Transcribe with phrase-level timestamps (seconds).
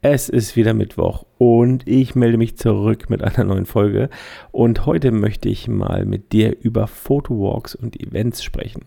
[0.00, 4.10] Es ist wieder Mittwoch und ich melde mich zurück mit einer neuen Folge.
[4.52, 8.84] Und heute möchte ich mal mit dir über Photowalks und Events sprechen.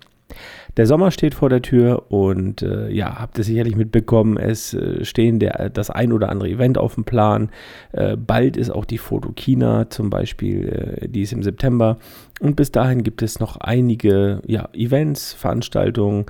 [0.77, 5.03] Der Sommer steht vor der Tür und äh, ja, habt ihr sicherlich mitbekommen, es äh,
[5.03, 7.49] stehen der, das ein oder andere Event auf dem Plan.
[7.91, 10.69] Äh, bald ist auch die Fotokina zum Beispiel,
[11.01, 11.97] äh, die ist im September.
[12.39, 16.27] Und bis dahin gibt es noch einige ja, Events, Veranstaltungen.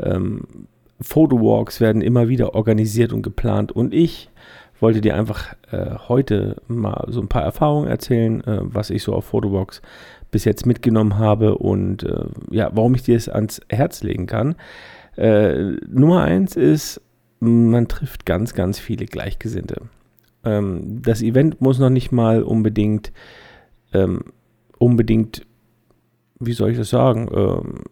[0.00, 0.66] Ähm,
[1.04, 4.30] Photowalks werden immer wieder organisiert und geplant und ich
[4.80, 9.14] wollte dir einfach äh, heute mal so ein paar Erfahrungen erzählen, äh, was ich so
[9.14, 9.82] auf Photowalks
[10.30, 14.56] bis jetzt mitgenommen habe und äh, ja, warum ich dir es ans Herz legen kann.
[15.16, 17.00] Äh, Nummer eins ist,
[17.38, 19.82] man trifft ganz, ganz viele Gleichgesinnte.
[20.44, 23.12] Ähm, das Event muss noch nicht mal unbedingt,
[23.92, 24.24] ähm,
[24.78, 25.46] unbedingt,
[26.40, 27.84] wie soll ich das sagen, ähm,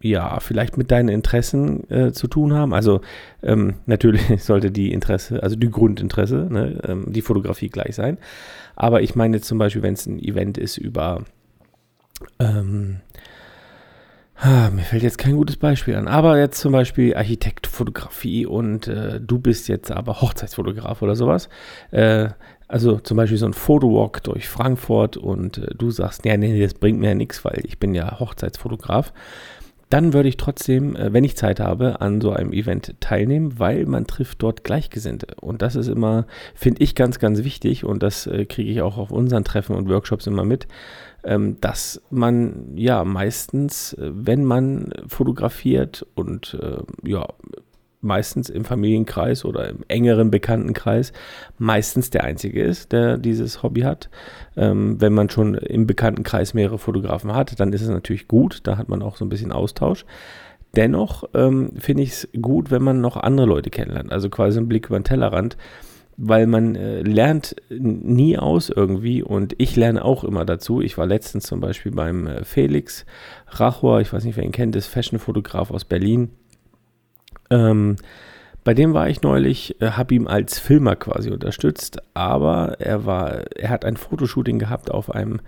[0.00, 2.72] ja, vielleicht mit deinen Interessen äh, zu tun haben.
[2.72, 3.00] Also
[3.42, 8.18] ähm, natürlich sollte die Interesse, also die Grundinteresse, ne, ähm, die Fotografie gleich sein.
[8.76, 11.24] Aber ich meine jetzt zum Beispiel, wenn es ein Event ist über,
[12.38, 13.00] ähm,
[14.36, 19.20] ah, mir fällt jetzt kein gutes Beispiel an, aber jetzt zum Beispiel Architektfotografie und äh,
[19.20, 21.48] du bist jetzt aber Hochzeitsfotograf oder sowas.
[21.90, 22.28] Äh,
[22.68, 26.74] also zum Beispiel so ein Fotowalk durch Frankfurt und äh, du sagst, ja, nee, das
[26.74, 29.12] bringt mir ja nichts, weil ich bin ja Hochzeitsfotograf
[29.90, 33.86] dann würde ich trotzdem, äh, wenn ich Zeit habe, an so einem Event teilnehmen, weil
[33.86, 35.28] man trifft dort Gleichgesinnte.
[35.40, 38.98] Und das ist immer, finde ich, ganz, ganz wichtig und das äh, kriege ich auch
[38.98, 40.68] auf unseren Treffen und Workshops immer mit,
[41.24, 46.58] ähm, dass man ja meistens, äh, wenn man fotografiert und
[47.02, 47.26] ja,
[48.00, 51.12] meistens im Familienkreis oder im engeren Bekanntenkreis
[51.58, 54.08] meistens der Einzige ist, der dieses Hobby hat.
[54.56, 58.76] Ähm, wenn man schon im Bekanntenkreis mehrere Fotografen hat, dann ist es natürlich gut, da
[58.76, 60.04] hat man auch so ein bisschen Austausch.
[60.76, 64.68] Dennoch ähm, finde ich es gut, wenn man noch andere Leute kennenlernt, also quasi einen
[64.68, 65.56] Blick über den Tellerrand,
[66.16, 70.82] weil man äh, lernt nie aus irgendwie und ich lerne auch immer dazu.
[70.82, 73.06] Ich war letztens zum Beispiel beim äh, Felix
[73.46, 76.30] Rachor, ich weiß nicht, wer ihn kennt, ist Fashionfotograf aus Berlin
[77.50, 77.96] ähm,
[78.64, 83.56] bei dem war ich neulich, äh, habe ihm als Filmer quasi unterstützt, aber er war,
[83.56, 85.40] er hat ein Fotoshooting gehabt auf einem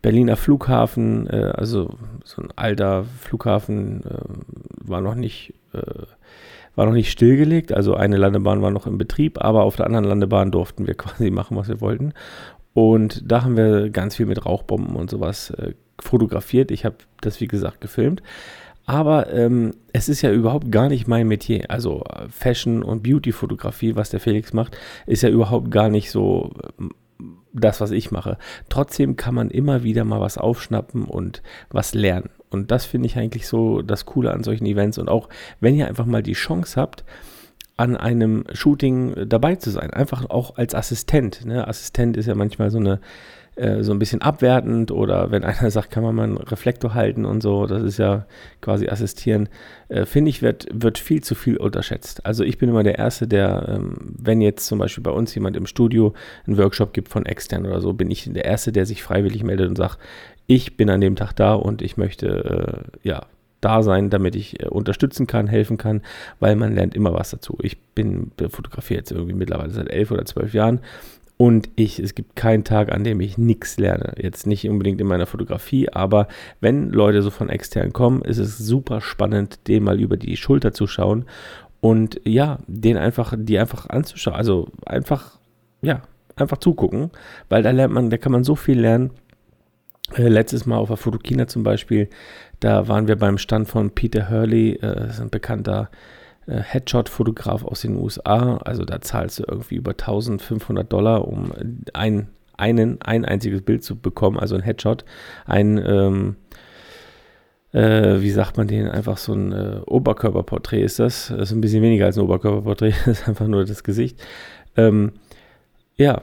[0.00, 1.90] Berliner Flughafen, äh, also
[2.24, 5.82] so ein alter Flughafen, äh, war noch nicht, äh,
[6.74, 10.06] war noch nicht stillgelegt, also eine Landebahn war noch im Betrieb, aber auf der anderen
[10.06, 12.14] Landebahn durften wir quasi machen, was wir wollten.
[12.74, 16.70] Und da haben wir ganz viel mit Rauchbomben und sowas äh, fotografiert.
[16.70, 18.22] Ich habe das, wie gesagt, gefilmt.
[18.84, 21.70] Aber ähm, es ist ja überhaupt gar nicht mein Metier.
[21.70, 24.76] Also Fashion- und Beauty-Fotografie, was der Felix macht,
[25.06, 26.50] ist ja überhaupt gar nicht so
[26.80, 26.92] ähm,
[27.52, 28.38] das, was ich mache.
[28.68, 32.30] Trotzdem kann man immer wieder mal was aufschnappen und was lernen.
[32.50, 34.98] Und das finde ich eigentlich so das Coole an solchen Events.
[34.98, 35.28] Und auch
[35.60, 37.04] wenn ihr einfach mal die Chance habt,
[37.76, 39.90] an einem Shooting dabei zu sein.
[39.90, 41.44] Einfach auch als Assistent.
[41.46, 41.66] Ne?
[41.66, 43.00] Assistent ist ja manchmal so eine
[43.54, 47.24] äh, so ein bisschen abwertend oder wenn einer sagt, kann man mal einen Reflektor halten
[47.24, 48.26] und so, das ist ja
[48.60, 49.48] quasi assistieren,
[49.88, 52.24] äh, finde ich, wird, wird viel zu viel unterschätzt.
[52.24, 55.56] Also ich bin immer der Erste, der, ähm, wenn jetzt zum Beispiel bei uns jemand
[55.56, 56.14] im Studio
[56.46, 59.68] einen Workshop gibt von extern oder so, bin ich der Erste, der sich freiwillig meldet
[59.68, 59.98] und sagt,
[60.46, 63.26] ich bin an dem Tag da und ich möchte, äh, ja,
[63.60, 66.02] da sein, damit ich äh, unterstützen kann, helfen kann,
[66.40, 67.58] weil man lernt immer was dazu.
[67.62, 70.80] Ich bin fotografiere jetzt irgendwie mittlerweile seit elf oder zwölf Jahren
[71.42, 74.14] und ich, es gibt keinen Tag, an dem ich nichts lerne.
[74.16, 76.28] Jetzt nicht unbedingt in meiner Fotografie, aber
[76.60, 80.72] wenn Leute so von extern kommen, ist es super spannend, dem mal über die Schulter
[80.72, 81.24] zu schauen
[81.80, 84.36] und ja, den einfach, die einfach anzuschauen.
[84.36, 85.40] Also einfach,
[85.80, 86.02] ja,
[86.36, 87.10] einfach zugucken,
[87.48, 89.10] weil da lernt man, da kann man so viel lernen.
[90.14, 92.08] Äh, letztes Mal auf der Fotokina zum Beispiel,
[92.60, 97.96] da waren wir beim Stand von Peter Hurley, äh, ein bekannter äh, Headshot-Fotograf aus den
[97.96, 98.56] USA.
[98.58, 101.52] Also da zahlst du irgendwie über 1500 Dollar, um
[101.92, 105.04] ein, einen, ein einziges Bild zu bekommen, also ein Headshot.
[105.46, 106.36] Ein, ähm,
[107.72, 111.28] äh, wie sagt man den, einfach so ein äh, Oberkörperporträt ist das.
[111.28, 114.20] Das ist ein bisschen weniger als ein Oberkörperporträt, das ist einfach nur das Gesicht.
[114.76, 115.12] Ähm,
[115.96, 116.22] ja,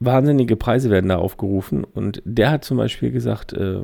[0.00, 3.82] wahnsinnige Preise werden da aufgerufen und der hat zum Beispiel gesagt, äh,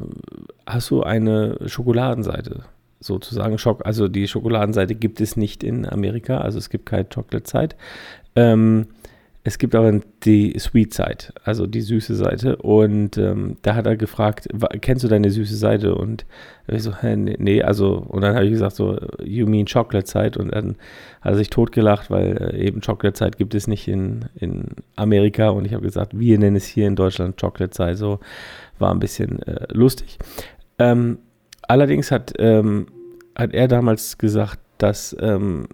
[0.67, 2.65] hast du eine Schokoladenseite?
[3.01, 3.85] Sozusagen Schock.
[3.85, 7.77] Also die Schokoladenseite gibt es nicht in Amerika, also es gibt keine Chocolate-Seite.
[8.37, 8.87] Ähm,
[9.49, 12.57] es gibt aber die Sweet Side, also die süße Seite.
[12.57, 14.47] Und ähm, da hat er gefragt,
[14.83, 15.95] kennst du deine süße Seite?
[15.95, 16.27] Und
[16.67, 20.39] ich so, nee, also, und dann habe ich gesagt, so, you mean Chocolate Side?
[20.39, 20.77] Und dann
[21.23, 24.67] hat er sich totgelacht, weil äh, eben Chocolate Side gibt es nicht in, in
[24.97, 25.49] Amerika.
[25.49, 27.97] Und ich habe gesagt, wir nennen es hier in Deutschland Chocolate Side.
[27.97, 28.21] So
[28.79, 30.19] war ein bisschen äh, lustig.
[30.79, 31.19] Ähm,
[31.69, 32.87] Allerdings hat, ähm,
[33.37, 35.69] hat er damals gesagt, dass ähm,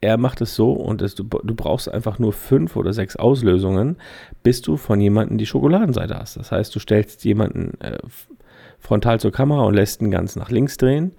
[0.00, 3.96] er macht es so und es, du, du, brauchst einfach nur fünf oder sechs Auslösungen,
[4.42, 6.36] bis du von jemandem die Schokoladenseite hast.
[6.36, 7.98] Das heißt, du stellst jemanden äh,
[8.78, 11.12] frontal zur Kamera und lässt ihn ganz nach links drehen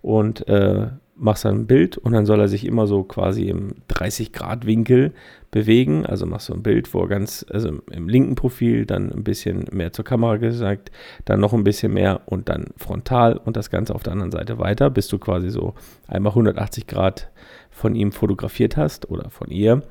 [0.00, 0.86] und äh,
[1.20, 5.12] machst dann ein Bild und dann soll er sich immer so quasi im 30-Grad-Winkel
[5.50, 6.06] bewegen.
[6.06, 9.66] Also machst du ein Bild, wo er ganz, also im linken Profil dann ein bisschen
[9.70, 10.90] mehr zur Kamera gesagt,
[11.26, 14.58] dann noch ein bisschen mehr und dann frontal und das Ganze auf der anderen Seite
[14.58, 15.74] weiter, bis du quasi so
[16.08, 17.30] einmal 180 Grad
[17.70, 19.82] von ihm fotografiert hast oder von ihr.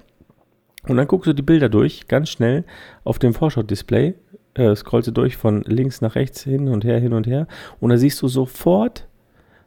[0.88, 2.64] Und dann guckst du die Bilder durch, ganz schnell
[3.04, 4.16] auf dem Vorschau-Display,
[4.56, 7.48] äh, scrollst du durch von links nach rechts hin und her, hin und her
[7.80, 9.09] und da siehst du sofort,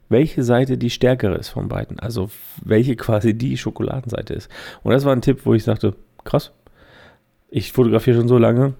[0.08, 1.99] welche Seite die stärkere ist von beiden.
[1.99, 2.31] Also
[2.64, 4.50] welche quasi die Schokoladenseite ist.
[4.82, 5.94] Und das war ein Tipp, wo ich sagte,
[6.25, 6.52] krass,
[7.50, 8.75] ich fotografiere schon so lange.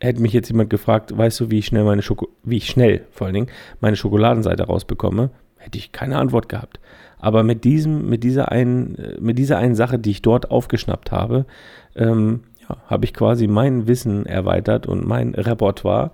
[0.00, 3.06] Hätte mich jetzt jemand gefragt, weißt du, wie ich schnell meine Schoko wie ich schnell
[3.10, 3.50] vor allen Dingen
[3.80, 6.80] meine Schokoladenseite rausbekomme, hätte ich keine Antwort gehabt.
[7.18, 11.46] Aber mit diesem, mit dieser einen, mit dieser einen Sache, die ich dort aufgeschnappt habe,
[11.94, 16.10] ähm, ja, habe ich quasi mein Wissen erweitert und mein Repertoire.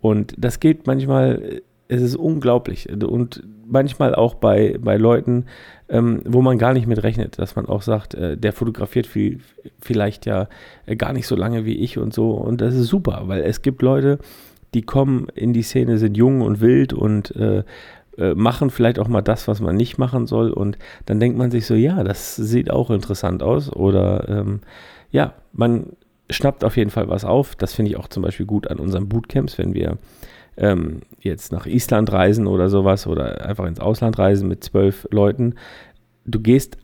[0.00, 2.88] Und das geht manchmal es ist unglaublich.
[2.90, 5.46] Und manchmal auch bei, bei Leuten,
[5.88, 9.40] ähm, wo man gar nicht mit rechnet, dass man auch sagt, äh, der fotografiert viel,
[9.80, 10.48] vielleicht ja
[10.86, 12.30] äh, gar nicht so lange wie ich und so.
[12.32, 14.18] Und das ist super, weil es gibt Leute,
[14.72, 17.64] die kommen in die Szene, sind jung und wild und äh,
[18.18, 20.50] äh machen vielleicht auch mal das, was man nicht machen soll.
[20.50, 23.70] Und dann denkt man sich so, ja, das sieht auch interessant aus.
[23.70, 24.60] Oder ähm,
[25.10, 25.88] ja, man
[26.30, 27.56] schnappt auf jeden Fall was auf.
[27.56, 29.98] Das finde ich auch zum Beispiel gut an unseren Bootcamps, wenn wir
[30.56, 35.54] ähm, jetzt nach Island reisen oder sowas oder einfach ins Ausland reisen mit zwölf Leuten,
[36.24, 36.78] du gehst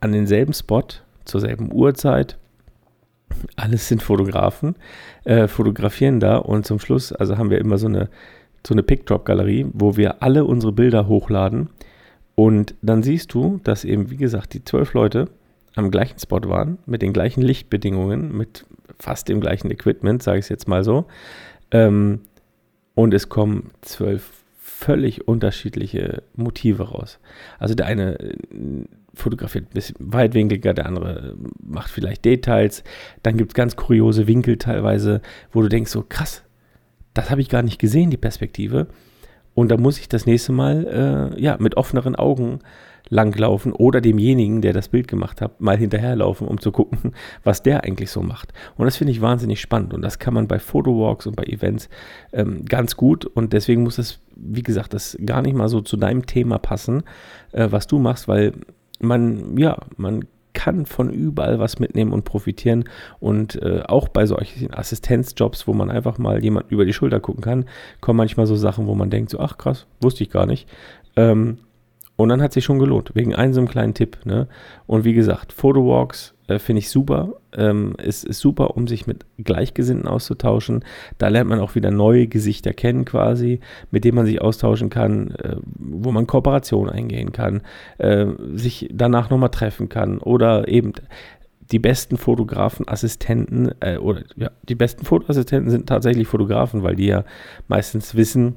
[0.00, 0.84] an denselben Spot
[1.24, 2.38] zur selben Uhrzeit.
[3.56, 4.76] Alles sind Fotografen,
[5.24, 8.08] äh, fotografieren da und zum Schluss, also haben wir immer so eine,
[8.66, 11.68] so eine Pickdrop-Galerie, wo wir alle unsere Bilder hochladen.
[12.34, 15.28] Und dann siehst du, dass eben, wie gesagt, die zwölf Leute
[15.74, 18.64] am gleichen Spot waren, mit den gleichen Lichtbedingungen, mit
[18.98, 21.06] fast dem gleichen Equipment, sage ich es jetzt mal so.
[21.70, 22.20] Ähm,
[22.96, 27.20] und es kommen zwölf völlig unterschiedliche Motive raus.
[27.58, 28.34] Also der eine äh,
[29.14, 32.82] fotografiert ein bisschen weitwinkliger, der andere macht vielleicht Details.
[33.22, 35.20] Dann gibt es ganz kuriose Winkel teilweise,
[35.52, 36.42] wo du denkst, so krass,
[37.14, 38.88] das habe ich gar nicht gesehen, die Perspektive.
[39.56, 42.60] Und da muss ich das nächste Mal äh, ja, mit offeneren Augen
[43.08, 47.12] langlaufen oder demjenigen, der das Bild gemacht hat, mal hinterherlaufen, um zu gucken,
[47.42, 48.52] was der eigentlich so macht.
[48.76, 51.88] Und das finde ich wahnsinnig spannend und das kann man bei Photowalks und bei Events
[52.34, 55.96] ähm, ganz gut und deswegen muss es, wie gesagt, das gar nicht mal so zu
[55.96, 57.04] deinem Thema passen,
[57.52, 58.52] äh, was du machst, weil
[59.00, 60.26] man, ja, man
[60.56, 62.84] kann von überall was mitnehmen und profitieren.
[63.20, 67.42] Und äh, auch bei solchen Assistenzjobs, wo man einfach mal jemand über die Schulter gucken
[67.42, 67.66] kann,
[68.00, 70.66] kommen manchmal so Sachen, wo man denkt, so, ach krass, wusste ich gar nicht.
[71.14, 71.58] Ähm,
[72.16, 74.18] und dann hat sich schon gelohnt, wegen einem so einem kleinen Tipp.
[74.24, 74.48] Ne?
[74.86, 77.34] Und wie gesagt, Photowalks äh, finde ich super.
[77.54, 80.84] Ähm, ist, ist super, um sich mit Gleichgesinnten auszutauschen.
[81.18, 83.60] Da lernt man auch wieder neue Gesichter kennen quasi,
[83.90, 87.62] mit denen man sich austauschen kann, äh, wo man Kooperation eingehen kann,
[87.98, 90.92] äh, sich danach nochmal treffen kann oder eben
[91.72, 97.06] die besten Fotografen, Assistenten äh, oder ja, die besten Fotoassistenten sind tatsächlich Fotografen, weil die
[97.06, 97.24] ja
[97.68, 98.56] meistens wissen,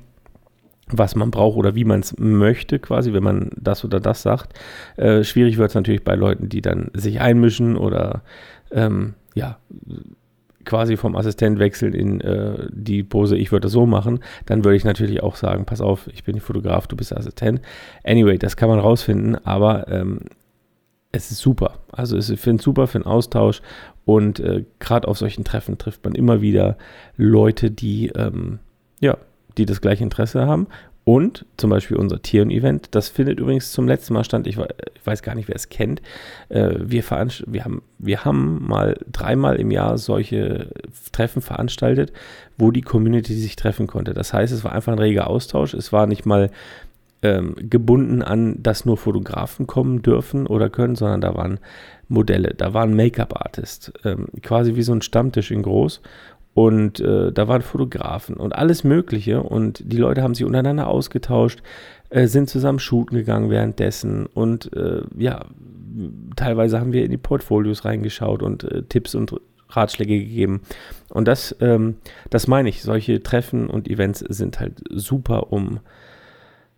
[0.91, 4.57] was man braucht oder wie man es möchte, quasi, wenn man das oder das sagt.
[4.97, 8.23] Äh, schwierig wird es natürlich bei Leuten, die dann sich einmischen oder
[8.71, 9.57] ähm, ja,
[10.65, 14.75] quasi vom Assistent wechseln in äh, die Pose, ich würde das so machen, dann würde
[14.75, 17.61] ich natürlich auch sagen, pass auf, ich bin Fotograf, du bist Assistent.
[18.03, 20.19] Anyway, das kann man rausfinden, aber ähm,
[21.11, 21.79] es ist super.
[21.91, 23.61] Also ich finde es super für den Austausch
[24.05, 26.77] und äh, gerade auf solchen Treffen trifft man immer wieder
[27.17, 28.59] Leute, die ähm,
[28.99, 29.17] ja,
[29.57, 30.67] die das gleiche Interesse haben.
[31.05, 35.23] Und zum Beispiel unser Tieren-Event, das findet übrigens zum letzten Mal stand, ich, ich weiß
[35.23, 36.03] gar nicht, wer es kennt.
[36.49, 40.67] Äh, wir, wir, haben, wir haben mal dreimal im Jahr solche
[41.11, 42.13] Treffen veranstaltet,
[42.59, 44.13] wo die Community sich treffen konnte.
[44.13, 45.73] Das heißt, es war einfach ein reger Austausch.
[45.73, 46.51] Es war nicht mal
[47.21, 51.59] ähm, gebunden an, dass nur Fotografen kommen dürfen oder können, sondern da waren
[52.07, 56.01] Modelle, da waren Make-up-Artists, ähm, quasi wie so ein Stammtisch in groß.
[56.59, 59.41] Und äh, da waren Fotografen und alles Mögliche.
[59.41, 61.63] Und die Leute haben sich untereinander ausgetauscht,
[62.09, 64.25] äh, sind zusammen shooten gegangen währenddessen.
[64.25, 65.45] Und äh, ja,
[66.35, 69.39] teilweise haben wir in die Portfolios reingeschaut und äh, Tipps und
[69.69, 70.59] Ratschläge gegeben.
[71.07, 71.95] Und das, ähm,
[72.29, 72.81] das meine ich.
[72.81, 75.79] Solche Treffen und Events sind halt super, um,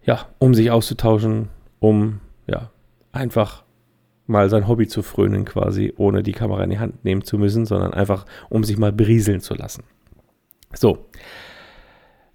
[0.04, 2.70] ja, um sich auszutauschen, um ja,
[3.14, 3.64] einfach
[4.32, 7.66] mal sein Hobby zu frönen quasi, ohne die Kamera in die Hand nehmen zu müssen,
[7.66, 9.84] sondern einfach, um sich mal berieseln zu lassen.
[10.74, 11.06] So,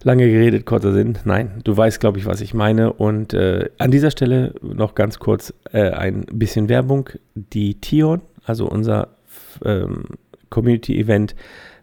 [0.06, 1.18] Lange geredet, kurzer Sinn.
[1.24, 2.92] Nein, du weißt, glaube ich, was ich meine.
[2.92, 7.08] Und äh, an dieser Stelle noch ganz kurz äh, ein bisschen Werbung.
[7.34, 9.16] Die Tion, also unser
[9.64, 10.04] ähm,
[10.48, 11.34] Community-Event,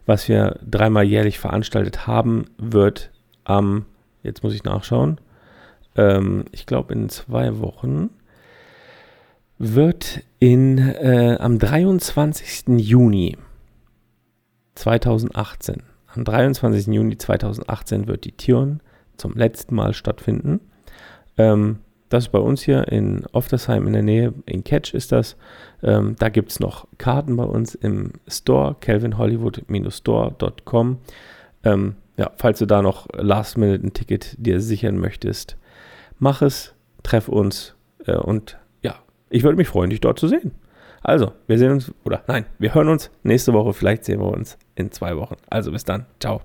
[0.06, 3.10] was wir dreimal jährlich veranstaltet haben, wird
[3.44, 3.84] am,
[4.22, 5.20] jetzt muss ich nachschauen,
[5.94, 8.08] ähm, ich glaube in zwei Wochen,
[9.58, 12.78] wird in, äh, am 23.
[12.78, 13.36] Juni
[14.74, 15.82] 2018
[16.16, 16.94] am 23.
[16.94, 18.80] Juni 2018 wird die Tion
[19.16, 20.60] zum letzten Mal stattfinden.
[21.36, 25.36] Ähm, das ist bei uns hier in Oftersheim in der Nähe, in Catch ist das.
[25.82, 30.98] Ähm, da gibt es noch Karten bei uns im Store, calvinhollywood-store.com.
[31.64, 35.56] Ähm, ja, falls du da noch Last Minute ein Ticket dir sichern möchtest,
[36.18, 37.74] mach es, treff uns
[38.06, 38.56] äh, und
[39.34, 40.52] ich würde mich freuen, dich dort zu sehen.
[41.02, 44.56] Also, wir sehen uns, oder nein, wir hören uns nächste Woche, vielleicht sehen wir uns
[44.76, 45.36] in zwei Wochen.
[45.50, 46.40] Also bis dann, ciao.